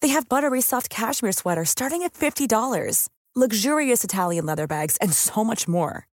[0.00, 5.42] They have buttery soft cashmere sweaters starting at $50, luxurious Italian leather bags, and so
[5.42, 6.06] much more.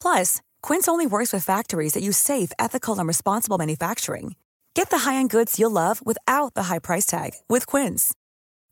[0.00, 4.36] Plus, Quince only works with factories that use safe, ethical, and responsible manufacturing.
[4.74, 8.14] Get the high-end goods you'll love without the high price tag with Quince.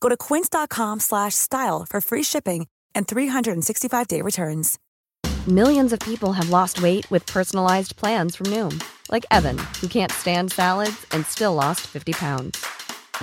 [0.01, 4.79] Go to quince.com/style for free shipping and 365-day returns.
[5.49, 10.13] Millions of people have lost weight with personalized plans from Noom, like Evan, who can't
[10.13, 12.65] stand salads and still lost 50 pounds.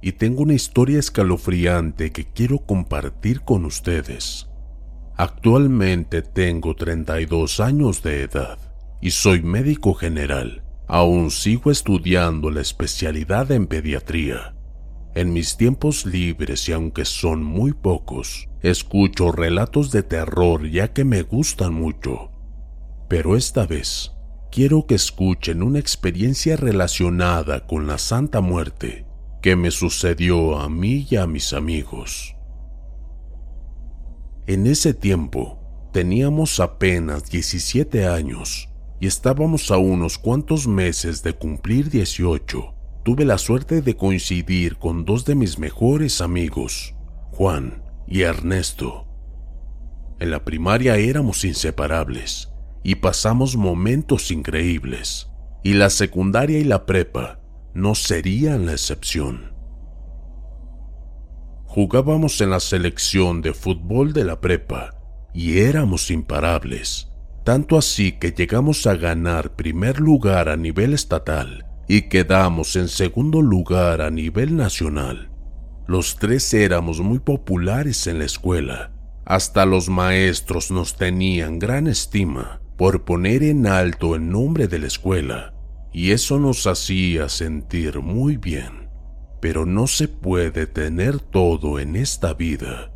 [0.00, 4.48] y tengo una historia escalofriante que quiero compartir con ustedes.
[5.16, 8.58] Actualmente tengo 32 años de edad
[9.00, 10.62] y soy médico general.
[10.86, 14.54] Aún sigo estudiando la especialidad en pediatría.
[15.14, 21.04] En mis tiempos libres y aunque son muy pocos, escucho relatos de terror ya que
[21.04, 22.30] me gustan mucho.
[23.08, 24.12] Pero esta vez
[24.52, 29.05] quiero que escuchen una experiencia relacionada con la Santa Muerte
[29.54, 32.34] me sucedió a mí y a mis amigos.
[34.48, 35.60] En ese tiempo
[35.92, 38.68] teníamos apenas 17 años
[38.98, 42.74] y estábamos a unos cuantos meses de cumplir 18.
[43.04, 46.94] Tuve la suerte de coincidir con dos de mis mejores amigos,
[47.30, 49.06] Juan y Ernesto.
[50.18, 52.50] En la primaria éramos inseparables
[52.82, 55.28] y pasamos momentos increíbles,
[55.62, 57.45] y la secundaria y la prepa
[57.76, 59.52] no serían la excepción.
[61.66, 64.94] Jugábamos en la selección de fútbol de la prepa
[65.34, 67.08] y éramos imparables,
[67.44, 73.42] tanto así que llegamos a ganar primer lugar a nivel estatal y quedamos en segundo
[73.42, 75.30] lugar a nivel nacional.
[75.86, 78.92] Los tres éramos muy populares en la escuela,
[79.26, 84.86] hasta los maestros nos tenían gran estima por poner en alto el nombre de la
[84.86, 85.52] escuela
[85.96, 88.90] y eso nos hacía sentir muy bien.
[89.40, 92.92] Pero no se puede tener todo en esta vida.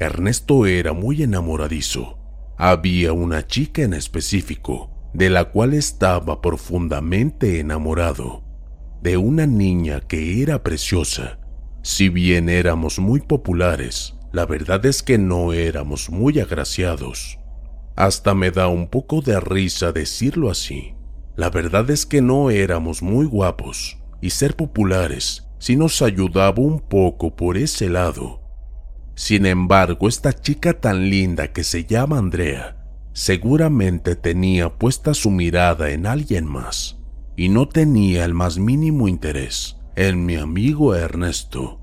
[0.00, 2.18] Ernesto era muy enamoradizo.
[2.58, 8.42] Había una chica en específico, de la cual estaba profundamente enamorado,
[9.00, 11.38] de una niña que era preciosa.
[11.82, 17.38] Si bien éramos muy populares, la verdad es que no éramos muy agraciados.
[17.94, 20.95] Hasta me da un poco de risa decirlo así.
[21.36, 26.80] La verdad es que no éramos muy guapos y ser populares sí nos ayudaba un
[26.80, 28.42] poco por ese lado.
[29.14, 32.76] Sin embargo, esta chica tan linda que se llama Andrea
[33.12, 36.98] seguramente tenía puesta su mirada en alguien más
[37.34, 41.80] y no tenía el más mínimo interés en mi amigo Ernesto.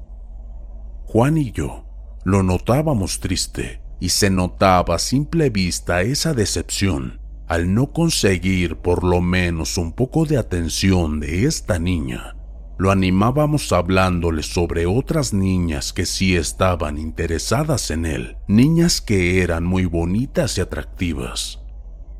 [1.06, 1.86] Juan y yo
[2.24, 7.23] lo notábamos triste y se notaba a simple vista esa decepción
[7.54, 12.36] al no conseguir por lo menos un poco de atención de esta niña.
[12.80, 19.66] Lo animábamos hablándole sobre otras niñas que sí estaban interesadas en él, niñas que eran
[19.66, 21.60] muy bonitas y atractivas.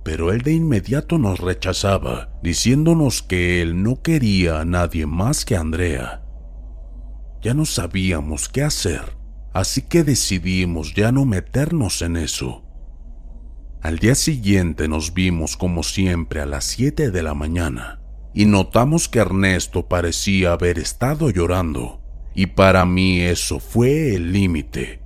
[0.04, 5.56] Pero él de inmediato nos rechazaba, diciéndonos que él no quería a nadie más que
[5.56, 6.22] a Andrea.
[7.42, 9.18] Ya no sabíamos qué hacer,
[9.52, 12.63] así que decidimos ya no meternos en eso
[13.84, 18.00] al día siguiente nos vimos como siempre a las 7 de la mañana
[18.34, 22.02] y notamos que Ernesto parecía haber estado llorando
[22.34, 25.02] y para mí eso fue el límite.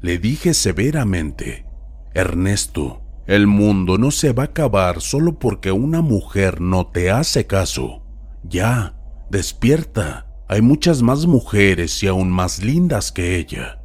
[0.00, 1.66] Le dije severamente,
[2.14, 7.46] Ernesto, el mundo no se va a acabar solo porque una mujer no te hace
[7.46, 8.02] caso.
[8.42, 8.96] Ya,
[9.30, 10.26] despierta.
[10.48, 13.83] Hay muchas más mujeres y aún más lindas que ella.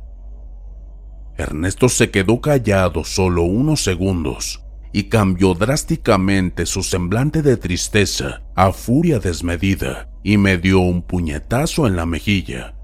[1.40, 8.72] Ernesto se quedó callado solo unos segundos y cambió drásticamente su semblante de tristeza a
[8.72, 12.76] furia desmedida y me dio un puñetazo en la mejilla.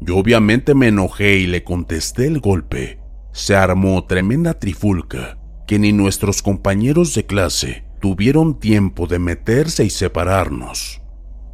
[0.00, 2.98] Yo obviamente me enojé y le contesté el golpe.
[3.32, 9.90] Se armó tremenda trifulca que ni nuestros compañeros de clase tuvieron tiempo de meterse y
[9.90, 11.00] separarnos.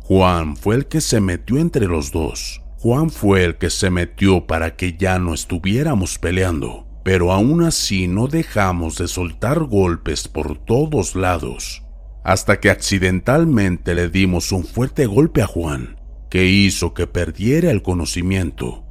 [0.04, 2.62] Juan fue el que se metió entre los dos.
[2.80, 8.06] Juan fue el que se metió para que ya no estuviéramos peleando, pero aún así
[8.06, 11.82] no dejamos de soltar golpes por todos lados,
[12.22, 15.98] hasta que accidentalmente le dimos un fuerte golpe a Juan,
[16.30, 18.84] que hizo que perdiera el conocimiento.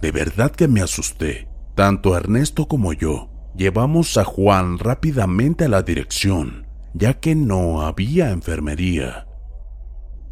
[0.00, 1.48] De verdad que me asusté.
[1.76, 8.30] Tanto Ernesto como yo llevamos a Juan rápidamente a la dirección, ya que no había
[8.30, 9.28] enfermería.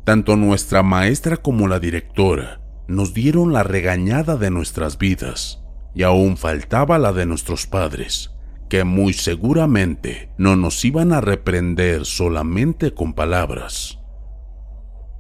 [0.05, 2.60] Tanto nuestra maestra como la directora
[2.91, 5.63] nos dieron la regañada de nuestras vidas,
[5.95, 8.33] y aún faltaba la de nuestros padres,
[8.69, 14.01] que muy seguramente no nos iban a reprender solamente con palabras.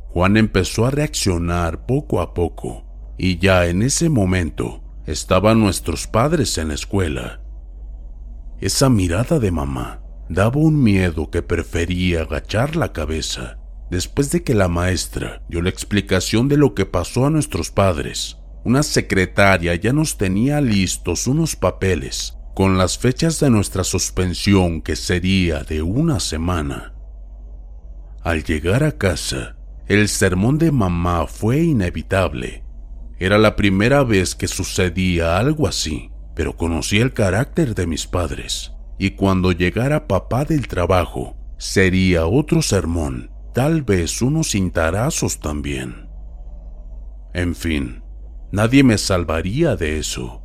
[0.08, 2.84] Juan empezó a reaccionar poco a poco,
[3.16, 7.40] y ya en ese momento estaban nuestros padres en la escuela.
[8.60, 13.59] Esa mirada de mamá daba un miedo que prefería agachar la cabeza
[13.90, 18.38] después de que la maestra dio la explicación de lo que pasó a nuestros padres.
[18.64, 24.96] Una secretaria ya nos tenía listos unos papeles con las fechas de nuestra suspensión que
[24.96, 26.94] sería de una semana.
[28.22, 29.56] Al llegar a casa,
[29.86, 32.62] el sermón de mamá fue inevitable.
[33.18, 38.72] Era la primera vez que sucedía algo así, pero conocía el carácter de mis padres,
[38.98, 46.08] y cuando llegara papá del trabajo, sería otro sermón, tal vez unos cintarazos también.
[47.32, 48.02] En fin,
[48.52, 50.42] nadie me salvaría de eso.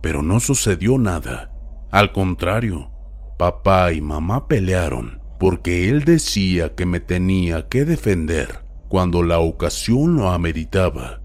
[0.00, 1.52] Pero no sucedió nada.
[1.90, 2.90] Al contrario,
[3.38, 10.16] papá y mamá pelearon porque él decía que me tenía que defender cuando la ocasión
[10.16, 11.20] lo ameritaba.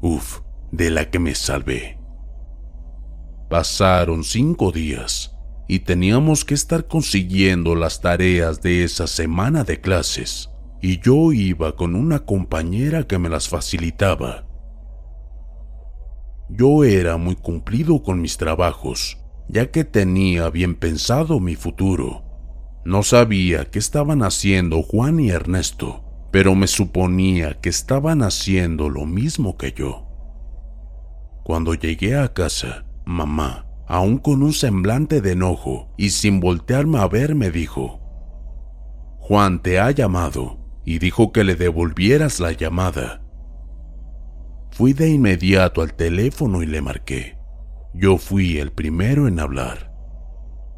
[0.00, 0.40] Uf,
[0.72, 1.98] de la que me salvé.
[3.48, 5.29] Pasaron cinco días
[5.70, 10.50] y teníamos que estar consiguiendo las tareas de esa semana de clases,
[10.82, 14.46] y yo iba con una compañera que me las facilitaba.
[16.48, 19.18] Yo era muy cumplido con mis trabajos,
[19.48, 22.24] ya que tenía bien pensado mi futuro
[22.84, 26.02] no sabía qué estaban haciendo Juan y Ernesto,
[26.32, 30.06] pero me suponía que estaban haciendo lo mismo que yo.
[31.44, 37.08] Cuando llegué a casa, mamá, aún con un semblante de enojo y sin voltearme a
[37.08, 37.98] ver, me dijo,
[39.18, 43.20] Juan te ha llamado y dijo que le devolvieras la llamada.
[44.70, 47.36] Fui de inmediato al teléfono y le marqué.
[47.92, 49.92] Yo fui el primero en hablar.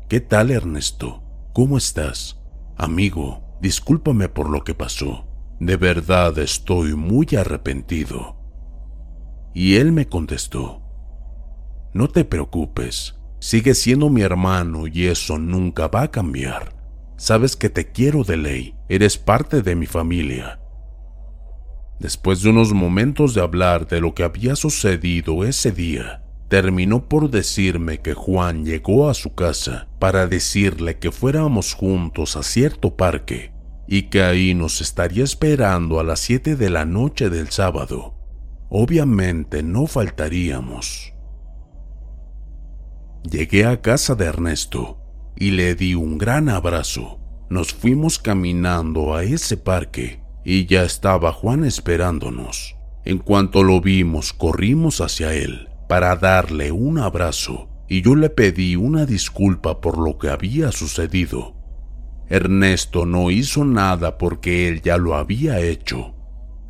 [0.09, 1.23] ¿Qué tal, Ernesto?
[1.53, 2.41] ¿Cómo estás?
[2.79, 5.29] Amigo, discúlpame por lo que pasó.
[5.61, 8.39] De verdad estoy muy arrepentido.
[9.53, 10.82] Y él me contestó,
[11.95, 16.75] No te preocupes, sigue siendo mi hermano y eso nunca va a cambiar.
[17.17, 20.59] Sabes que te quiero de ley, eres parte de mi familia.
[22.01, 27.31] Después de unos momentos de hablar de lo que había sucedido ese día, terminó por
[27.31, 33.53] decirme que Juan llegó a su casa para decirle que fuéramos juntos a cierto parque
[33.87, 38.15] y que ahí nos estaría esperando a las 7 de la noche del sábado.
[38.71, 41.12] Obviamente no faltaríamos.
[43.31, 44.99] Llegué a casa de Ernesto
[45.37, 47.21] y le di un gran abrazo.
[47.49, 52.77] Nos fuimos caminando a ese parque y ya estaba Juan esperándonos.
[53.05, 58.75] En cuanto lo vimos, corrimos hacia él para darle un abrazo y yo le pedí
[58.75, 61.55] una disculpa por lo que había sucedido.
[62.29, 66.15] Ernesto no hizo nada porque él ya lo había hecho,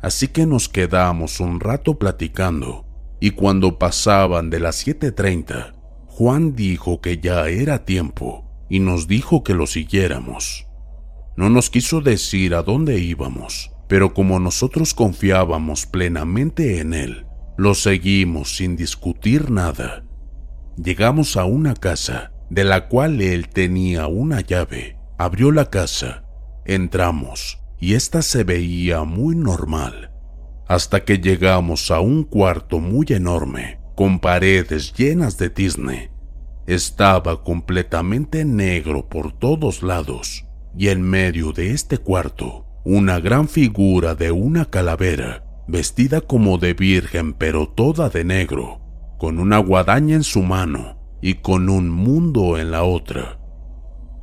[0.01, 2.85] así que nos quedamos un rato platicando
[3.19, 5.82] y cuando pasaban de las 7.30,
[6.15, 10.67] Juan dijo que ya era tiempo y nos dijo que lo siguiéramos.
[11.35, 17.25] No nos quiso decir a dónde íbamos, pero como nosotros confiábamos plenamente en él,
[17.57, 20.05] lo seguimos sin discutir nada.
[20.77, 24.99] Llegamos a una casa de la cual él tenía una llave.
[25.17, 26.25] Abrió la casa,
[26.63, 30.11] entramos y ésta se veía muy normal,
[30.67, 36.11] hasta que llegamos a un cuarto muy enorme, con paredes llenas de tizne.
[36.65, 40.45] Estaba completamente negro por todos lados,
[40.77, 46.73] y en medio de este cuarto, una gran figura de una calavera vestida como de
[46.73, 48.81] virgen pero toda de negro,
[49.17, 53.39] con una guadaña en su mano y con un mundo en la otra.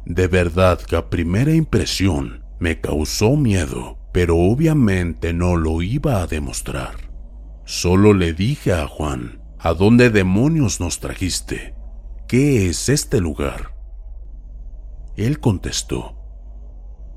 [0.05, 6.27] De verdad que a primera impresión me causó miedo, pero obviamente no lo iba a
[6.27, 7.11] demostrar.
[7.65, 11.75] Solo le dije a Juan, ¿a dónde demonios nos trajiste?
[12.26, 13.75] ¿Qué es este lugar?
[15.17, 16.17] Él contestó,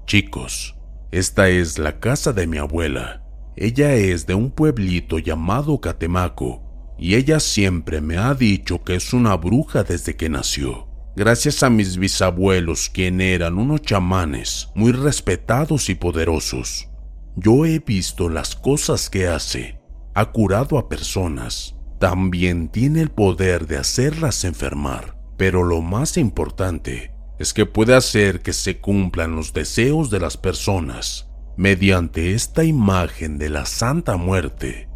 [0.05, 0.75] Chicos,
[1.11, 3.23] esta es la casa de mi abuela.
[3.55, 9.13] Ella es de un pueblito llamado Catemaco y ella siempre me ha dicho que es
[9.13, 10.89] una bruja desde que nació.
[11.15, 16.89] Gracias a mis bisabuelos, quien eran unos chamanes muy respetados y poderosos.
[17.35, 19.79] Yo he visto las cosas que hace.
[20.13, 21.75] Ha curado a personas.
[21.99, 25.17] También tiene el poder de hacerlas enfermar.
[25.37, 30.37] Pero lo más importante es que puede hacer que se cumplan los deseos de las
[30.37, 34.89] personas mediante esta imagen de la Santa Muerte.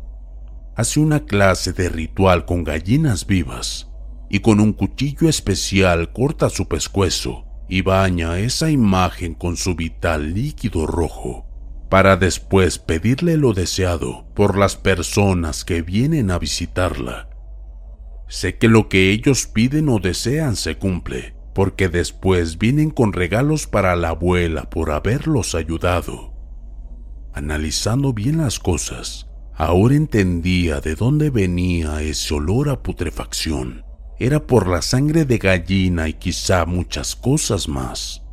[0.76, 3.90] Hace una clase de ritual con gallinas vivas
[4.30, 10.34] y con un cuchillo especial corta su pescuezo y baña esa imagen con su vital
[10.34, 11.47] líquido rojo
[11.90, 17.30] para después pedirle lo deseado por las personas que vienen a visitarla.
[18.28, 23.68] Sé que lo que ellos piden o desean se cumple, porque después vienen con regalos
[23.68, 26.34] para la abuela por haberlos ayudado.
[27.34, 33.86] Analizando bien las cosas, ahora entendía de dónde venía ese olor a putrefacción.
[34.20, 38.24] Era por la sangre de gallina y quizá muchas cosas más.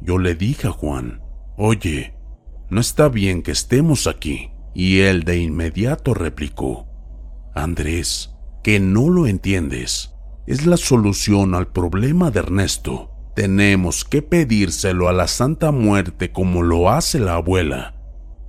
[0.00, 1.22] Yo le dije a Juan,
[1.56, 2.17] oye,
[2.70, 4.50] no está bien que estemos aquí.
[4.74, 6.86] Y él de inmediato replicó,
[7.54, 10.14] Andrés, que no lo entiendes.
[10.46, 13.10] Es la solución al problema de Ernesto.
[13.34, 17.94] Tenemos que pedírselo a la Santa Muerte como lo hace la abuela.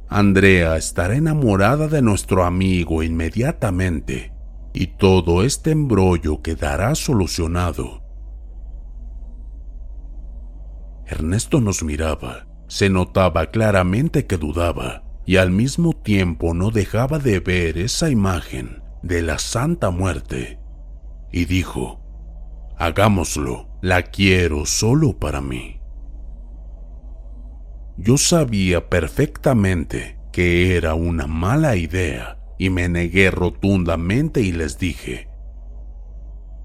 [0.07, 4.33] Andrea estará enamorada de nuestro amigo inmediatamente
[4.73, 8.03] y todo este embrollo quedará solucionado.
[11.05, 17.39] Ernesto nos miraba se notaba claramente que dudaba y al mismo tiempo no dejaba de
[17.39, 20.59] ver esa imagen de la Santa Muerte.
[21.31, 21.99] Y dijo,
[22.77, 25.81] hagámoslo, la quiero solo para mí.
[27.97, 35.27] Yo sabía perfectamente que era una mala idea y me negué rotundamente y les dije,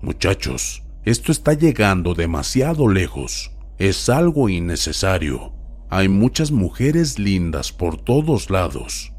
[0.02, 5.54] muchachos, esto está llegando demasiado lejos, es algo innecesario
[5.90, 9.12] hay muchas mujeres lindas por todos lados.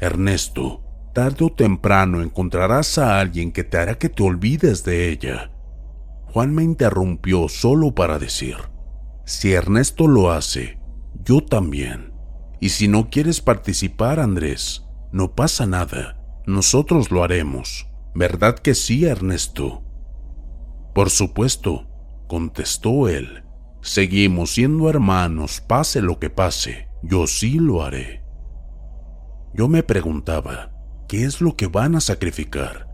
[0.00, 0.82] Ernesto,
[1.14, 5.50] tarde o temprano encontrarás a alguien que te hará que te olvides de ella.
[6.26, 8.56] Juan me interrumpió solo para decir,
[9.24, 10.78] si Ernesto lo hace,
[11.24, 12.12] yo también.
[12.60, 17.88] Y si no quieres participar, Andrés, no pasa nada, nosotros lo haremos.
[18.14, 19.82] ¿Verdad que sí, Ernesto?
[20.94, 21.86] Por supuesto,
[22.26, 23.44] contestó él.
[23.88, 28.22] Seguimos siendo hermanos, pase lo que pase, yo sí lo haré.
[29.54, 30.72] Yo me preguntaba,
[31.08, 32.86] ¿qué es lo que van a sacrificar?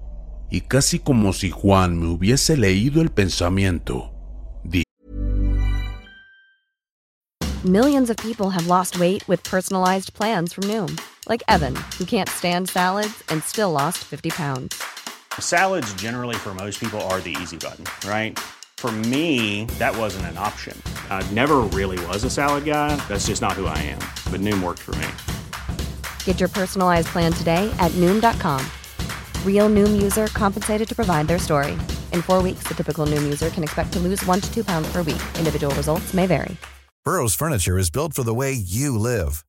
[0.52, 4.12] Y casi como si Juan me hubiese leído el pensamiento,
[4.62, 4.84] di
[7.64, 10.96] Millions of people have lost weight with personalized plans from Noom,
[11.28, 14.80] like Evan, who can't stand salads and still lost 50 pounds.
[15.40, 18.38] Salads generally for most people are the easy button, right?
[18.84, 20.76] For me, that wasn't an option.
[21.08, 22.94] I never really was a salad guy.
[23.08, 23.98] That's just not who I am.
[24.30, 25.06] But Noom worked for me.
[26.26, 28.60] Get your personalized plan today at Noom.com.
[29.42, 31.72] Real Noom user compensated to provide their story.
[32.12, 34.86] In four weeks, the typical Noom user can expect to lose one to two pounds
[34.92, 35.22] per week.
[35.38, 36.54] Individual results may vary.
[37.06, 39.46] Burrow's furniture is built for the way you live.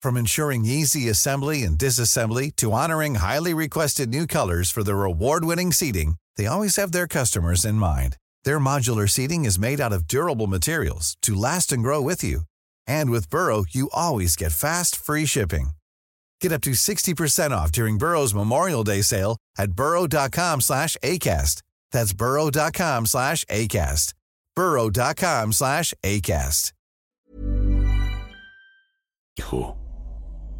[0.00, 5.72] From ensuring easy assembly and disassembly to honoring highly requested new colors for their award-winning
[5.72, 8.16] seating, they always have their customers in mind.
[8.46, 12.42] Their modular seating is made out of durable materials to last and grow with you.
[12.86, 15.70] And with Burrow, you always get fast, free shipping.
[16.40, 21.62] Get up to 60% off during Burrow's Memorial Day sale at burrow.com slash ACAST.
[21.90, 24.14] That's burrow.com slash ACAST.
[24.54, 26.72] burrow.com slash ACAST.
[29.38, 29.76] Hijo,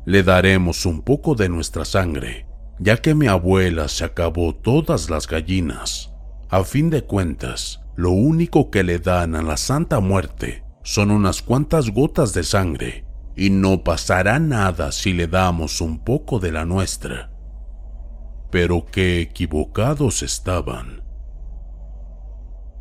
[0.07, 2.47] le daremos un poco de nuestra sangre,
[2.81, 6.16] ya que mi abuela se acabó todas las gallinas.
[6.49, 11.43] A fin de cuentas, lo único que le dan a la Santa Muerte son unas
[11.43, 16.65] cuantas gotas de sangre, y no pasará nada si le damos un poco de la
[16.65, 17.33] nuestra.
[18.53, 21.03] Pero qué equivocados estaban.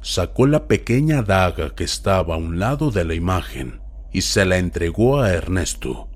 [0.02, 3.82] Sacó la pequeña daga que estaba a un lado de la imagen
[4.12, 6.08] y se la entregó a Ernesto.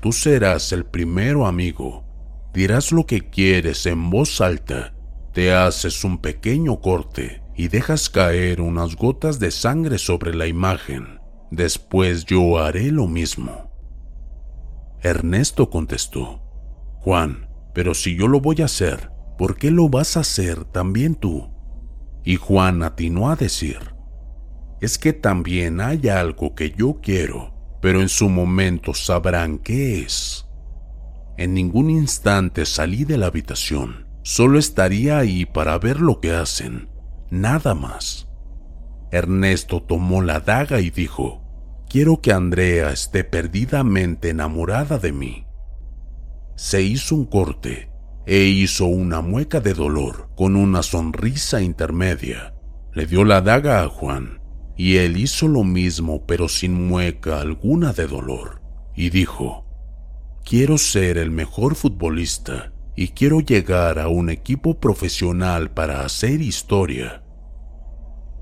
[0.00, 2.04] Tú serás el primero amigo,
[2.52, 4.94] dirás lo que quieres en voz alta
[5.32, 11.20] te haces un pequeño corte y dejas caer unas gotas de sangre sobre la imagen.
[11.50, 13.70] Después yo haré lo mismo.
[15.00, 16.42] Ernesto contestó,
[17.00, 21.14] Juan, pero si yo lo voy a hacer, ¿por qué lo vas a hacer también
[21.14, 21.50] tú?
[22.24, 23.78] Y Juan atinó a decir,
[24.80, 30.46] es que también hay algo que yo quiero, pero en su momento sabrán qué es.
[31.36, 36.88] En ningún instante salí de la habitación, solo estaría ahí para ver lo que hacen,
[37.30, 38.28] nada más.
[39.10, 41.42] Ernesto tomó la daga y dijo,
[41.88, 45.46] quiero que Andrea esté perdidamente enamorada de mí.
[46.56, 47.90] Se hizo un corte
[48.26, 52.54] e hizo una mueca de dolor con una sonrisa intermedia.
[52.92, 54.40] Le dio la daga a Juan
[54.76, 58.62] y él hizo lo mismo pero sin mueca alguna de dolor
[58.94, 59.66] y dijo,
[60.44, 67.22] quiero ser el mejor futbolista y quiero llegar a un equipo profesional para hacer historia.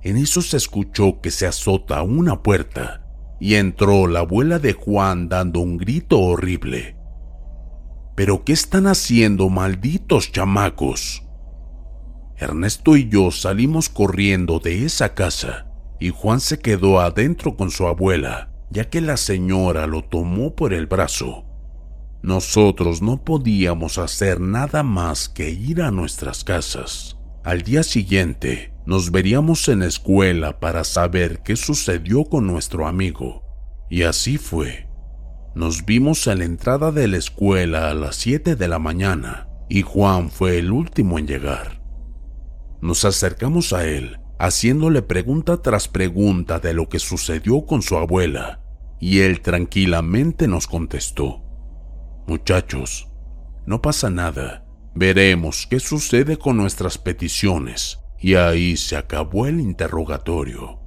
[0.02, 3.06] En eso se escuchó que se azota una puerta
[3.38, 6.96] y entró la abuela de Juan dando un grito horrible.
[8.16, 11.22] ¿Pero qué están haciendo, malditos chamacos?
[12.36, 15.66] Ernesto y yo salimos corriendo de esa casa
[16.00, 20.72] y Juan se quedó adentro con su abuela, ya que la señora lo tomó por
[20.72, 21.44] el brazo.
[22.22, 27.16] Nosotros no podíamos hacer nada más que ir a nuestras casas.
[27.44, 33.42] Al día siguiente nos veríamos en la escuela para saber qué sucedió con nuestro amigo.
[33.88, 34.88] Y así fue.
[35.54, 39.82] Nos vimos a la entrada de la escuela a las 7 de la mañana y
[39.82, 41.80] Juan fue el último en llegar.
[42.82, 48.60] Nos acercamos a él, haciéndole pregunta tras pregunta de lo que sucedió con su abuela,
[48.98, 51.42] y él tranquilamente nos contestó,
[52.26, 53.08] Muchachos,
[53.66, 60.80] no pasa nada, veremos qué sucede con nuestras peticiones, y ahí se acabó el interrogatorio.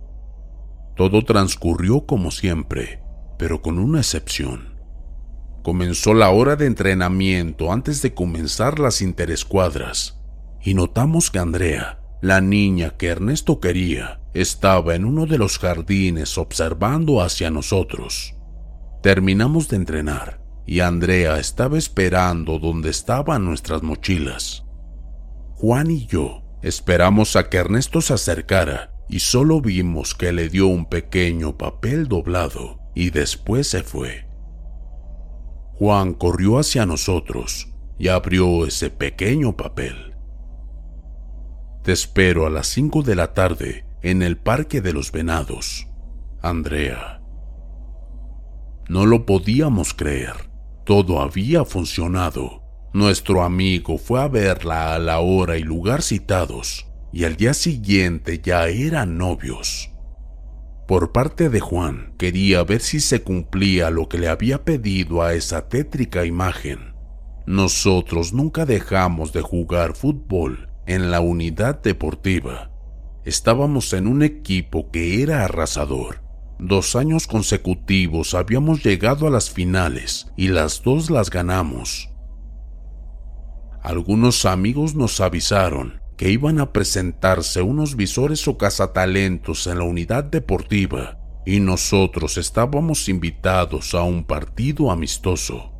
[0.95, 3.01] Todo transcurrió como siempre,
[3.37, 4.79] pero con una excepción.
[5.63, 10.19] Comenzó la hora de entrenamiento antes de comenzar las interescuadras
[10.61, 16.37] y notamos que Andrea, la niña que Ernesto quería, estaba en uno de los jardines
[16.37, 18.35] observando hacia nosotros.
[19.01, 24.65] Terminamos de entrenar y Andrea estaba esperando donde estaban nuestras mochilas.
[25.55, 30.67] Juan y yo esperamos a que Ernesto se acercara y solo vimos que le dio
[30.67, 34.27] un pequeño papel doblado y después se fue.
[35.73, 40.15] Juan corrió hacia nosotros y abrió ese pequeño papel.
[41.83, 45.87] Te espero a las cinco de la tarde en el Parque de los Venados,
[46.41, 47.21] Andrea.
[48.87, 50.52] No lo podíamos creer.
[50.85, 52.61] Todo había funcionado.
[52.93, 58.41] Nuestro amigo fue a verla a la hora y lugar citados, y al día siguiente
[58.43, 59.91] ya eran novios.
[60.87, 65.33] Por parte de Juan, quería ver si se cumplía lo que le había pedido a
[65.33, 66.93] esa tétrica imagen.
[67.45, 72.71] Nosotros nunca dejamos de jugar fútbol en la unidad deportiva.
[73.23, 76.22] Estábamos en un equipo que era arrasador.
[76.65, 82.09] Dos años consecutivos habíamos llegado a las finales y las dos las ganamos.
[83.81, 90.23] Algunos amigos nos avisaron que iban a presentarse unos visores o cazatalentos en la unidad
[90.23, 95.73] deportiva y nosotros estábamos invitados a un partido amistoso.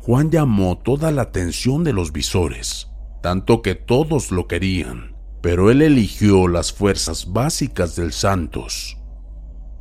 [0.00, 2.88] Juan llamó toda la atención de los visores,
[3.22, 8.98] tanto que todos lo querían, pero él eligió las fuerzas básicas del Santos.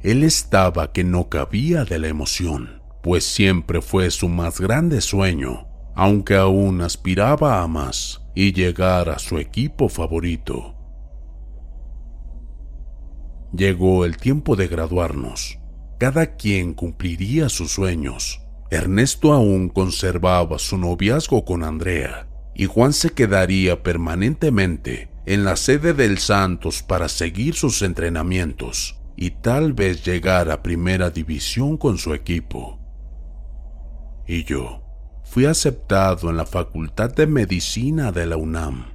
[0.05, 5.67] Él estaba que no cabía de la emoción, pues siempre fue su más grande sueño,
[5.95, 10.75] aunque aún aspiraba a más y llegar a su equipo favorito.
[13.51, 15.57] Llegó el tiempo de graduarnos.
[15.97, 18.41] Cada quien cumpliría sus sueños.
[18.69, 25.95] Ernesto aún conservaba su noviazgo con Andrea y Juan se quedaría permanentemente en la sede
[25.95, 32.13] del Santos para seguir sus entrenamientos y tal vez llegar a primera división con su
[32.13, 32.79] equipo.
[34.27, 34.83] Y yo,
[35.23, 38.93] fui aceptado en la Facultad de Medicina de la UNAM.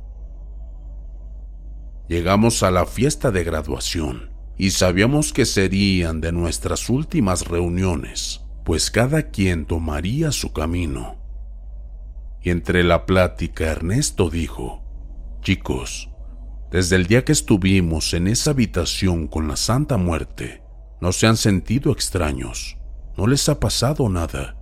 [2.09, 8.91] Llegamos a la fiesta de graduación y sabíamos que serían de nuestras últimas reuniones, pues
[8.91, 11.17] cada quien tomaría su camino.
[12.43, 14.83] Y entre la plática Ernesto dijo,
[15.41, 16.10] chicos,
[16.71, 20.63] desde el día que estuvimos en esa habitación con la Santa Muerte,
[21.01, 22.77] no se han sentido extraños,
[23.17, 24.57] no les ha pasado nada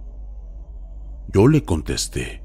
[1.31, 2.42] yo le contesté,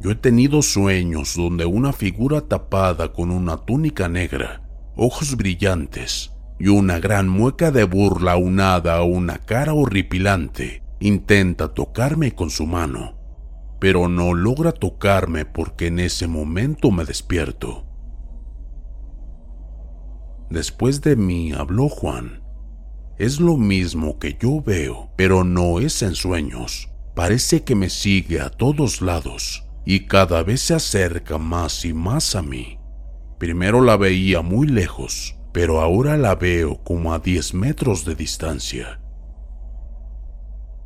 [0.00, 4.62] Yo he tenido sueños donde una figura tapada con una túnica negra,
[4.94, 12.36] ojos brillantes y una gran mueca de burla unada a una cara horripilante intenta tocarme
[12.36, 13.18] con su mano,
[13.80, 17.87] pero no logra tocarme porque en ese momento me despierto.
[20.50, 22.42] Después de mí habló Juan.
[23.18, 26.88] Es lo mismo que yo veo, pero no es en sueños.
[27.14, 32.36] Parece que me sigue a todos lados y cada vez se acerca más y más
[32.36, 32.78] a mí.
[33.38, 39.00] Primero la veía muy lejos, pero ahora la veo como a 10 metros de distancia.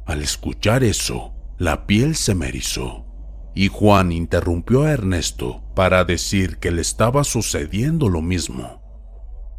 [0.06, 3.06] Al escuchar eso, la piel se me erizó
[3.54, 8.81] y Juan interrumpió a Ernesto para decir que le estaba sucediendo lo mismo.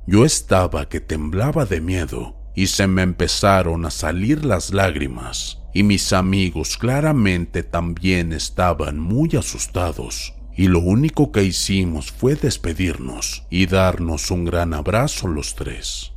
[0.05, 5.83] Yo estaba que temblaba de miedo y se me empezaron a salir las lágrimas y
[5.83, 13.65] mis amigos claramente también estaban muy asustados y lo único que hicimos fue despedirnos y
[13.65, 16.11] darnos un gran abrazo los tres.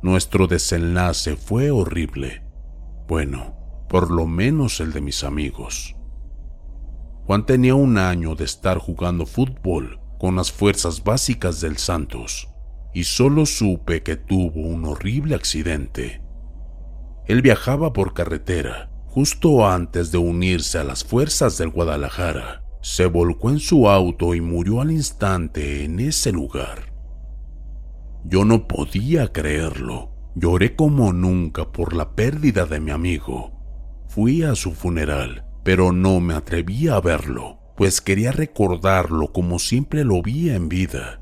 [0.00, 2.44] Nuestro desenlace fue horrible.
[3.06, 3.56] Bueno,
[3.90, 5.96] por lo menos el de mis amigos.
[7.26, 12.48] Juan tenía un año de estar jugando fútbol con las fuerzas básicas del Santos
[12.92, 16.20] y solo supe que tuvo un horrible accidente.
[17.26, 22.64] Él viajaba por carretera justo antes de unirse a las fuerzas del Guadalajara.
[22.82, 26.92] Se volcó en su auto y murió al instante en ese lugar.
[28.24, 30.10] Yo no podía creerlo.
[30.34, 33.52] Lloré como nunca por la pérdida de mi amigo.
[34.08, 40.02] Fui a su funeral, pero no me atreví a verlo pues quería recordarlo como siempre
[40.02, 41.20] lo vi en vida.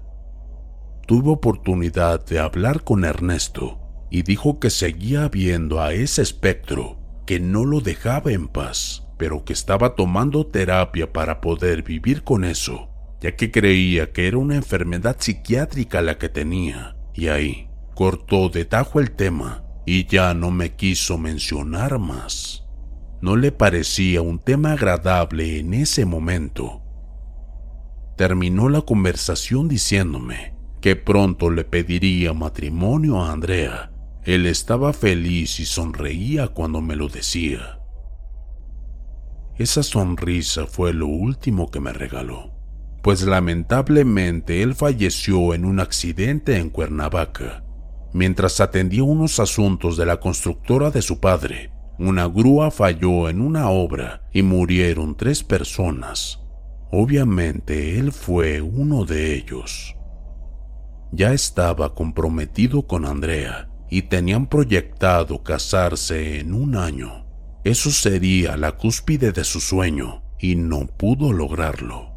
[1.07, 3.79] Tuve oportunidad de hablar con Ernesto
[4.11, 9.45] y dijo que seguía viendo a ese espectro, que no lo dejaba en paz, pero
[9.45, 12.89] que estaba tomando terapia para poder vivir con eso,
[13.21, 16.97] ya que creía que era una enfermedad psiquiátrica la que tenía.
[17.13, 22.66] Y ahí cortó de tajo el tema y ya no me quiso mencionar más
[23.27, 26.81] no le parecía un tema agradable en ese momento.
[28.17, 33.91] Terminó la conversación diciéndome que pronto le pediría matrimonio a Andrea.
[34.23, 37.81] Él estaba feliz y sonreía cuando me lo decía.
[39.57, 42.53] Esa sonrisa fue lo último que me regaló,
[43.03, 47.65] pues lamentablemente él falleció en un accidente en Cuernavaca,
[48.13, 53.71] mientras atendía unos asuntos de la constructora de su padre una grúa falló en una
[53.71, 56.41] obra y murieron tres personas.
[56.91, 59.97] Obviamente él fue uno de ellos.
[61.11, 67.25] Ya estaba comprometido con Andrea y tenían proyectado casarse en un año.
[67.65, 72.15] Eso sería la cúspide de su sueño y no pudo lograrlo.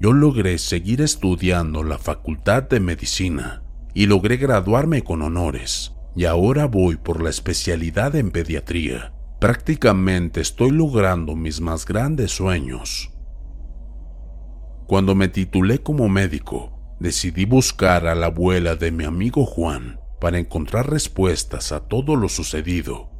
[0.00, 3.62] Yo logré seguir estudiando la Facultad de Medicina
[3.94, 9.12] y logré graduarme con honores y ahora voy por la especialidad en pediatría.
[9.40, 13.10] Prácticamente estoy logrando mis más grandes sueños.
[14.86, 20.38] Cuando me titulé como médico, decidí buscar a la abuela de mi amigo Juan para
[20.38, 23.10] encontrar respuestas a todo lo sucedido.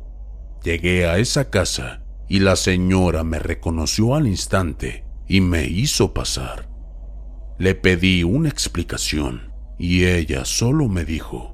[0.62, 6.68] Llegué a esa casa y la señora me reconoció al instante y me hizo pasar.
[7.58, 11.51] Le pedí una explicación y ella solo me dijo,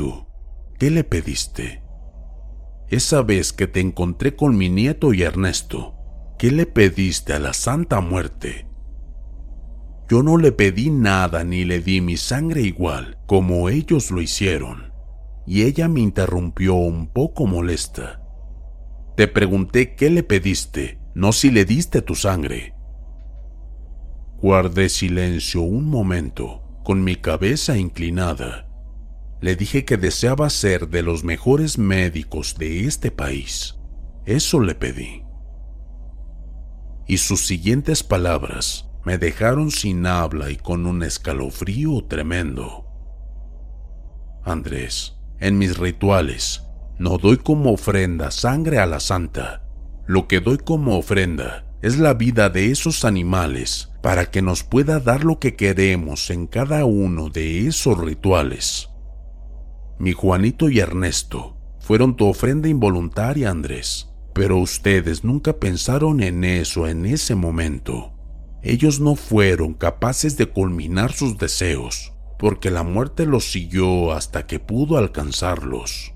[0.00, 0.24] ¿Tú
[0.78, 1.82] qué le pediste?
[2.88, 5.94] Esa vez que te encontré con mi nieto y Ernesto,
[6.38, 8.66] ¿qué le pediste a la Santa Muerte?
[10.08, 14.90] Yo no le pedí nada ni le di mi sangre igual como ellos lo hicieron.
[15.46, 18.22] Y ella me interrumpió un poco molesta.
[19.18, 22.72] Te pregunté qué le pediste, no si le diste tu sangre.
[24.38, 28.69] Guardé silencio un momento, con mi cabeza inclinada
[29.40, 33.76] le dije que deseaba ser de los mejores médicos de este país.
[34.26, 35.24] Eso le pedí.
[37.06, 42.86] Y sus siguientes palabras me dejaron sin habla y con un escalofrío tremendo.
[44.44, 46.62] Andrés, en mis rituales,
[46.98, 49.66] no doy como ofrenda sangre a la santa.
[50.06, 55.00] Lo que doy como ofrenda es la vida de esos animales para que nos pueda
[55.00, 58.89] dar lo que queremos en cada uno de esos rituales.
[60.00, 66.88] Mi Juanito y Ernesto fueron tu ofrenda involuntaria, Andrés, pero ustedes nunca pensaron en eso
[66.88, 68.14] en ese momento.
[68.62, 74.58] Ellos no fueron capaces de culminar sus deseos, porque la muerte los siguió hasta que
[74.58, 76.14] pudo alcanzarlos.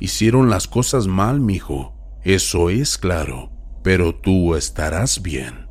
[0.00, 5.66] Hicieron las cosas mal, mijo, Eso es claro, pero tú estarás bien.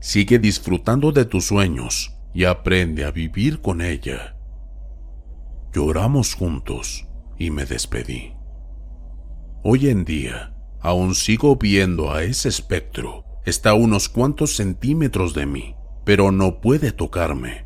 [0.00, 4.36] Sigue disfrutando de tus sueños y aprende a vivir con ella.
[5.74, 7.06] Lloramos juntos
[7.38, 8.34] y me despedí.
[9.62, 13.24] Hoy en día, aún sigo viendo a ese espectro.
[13.46, 17.64] Está a unos cuantos centímetros de mí, pero no puede tocarme.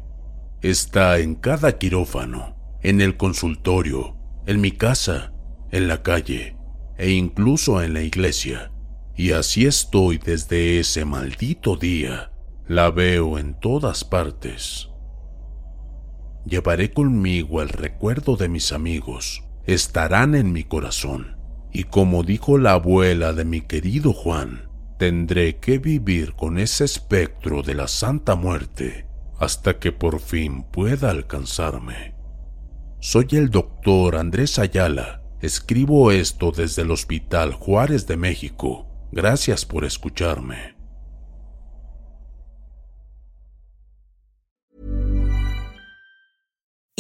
[0.63, 4.17] Está en cada quirófano, en el consultorio,
[4.47, 5.33] en mi casa,
[5.73, 6.57] en la calle
[6.99, 8.71] e incluso en la iglesia.
[9.17, 12.31] Y así estoy desde ese maldito día.
[12.69, 14.91] La veo en todas partes.
[16.47, 19.43] Llevaré conmigo el recuerdo de mis amigos.
[19.65, 21.37] Estarán en mi corazón.
[21.73, 27.63] Y como dijo la abuela de mi querido Juan, tendré que vivir con ese espectro
[27.63, 29.07] de la Santa Muerte
[29.39, 32.15] hasta que por fin pueda alcanzarme.
[33.01, 35.23] Soy el doctor Andrés Ayala.
[35.43, 38.87] Escribo esto desde el Hospital Juárez de México.
[39.13, 40.76] Gracias por escucharme.